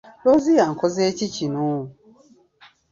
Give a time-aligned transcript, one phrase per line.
[0.23, 1.67] Looziyo onkoze ki kino?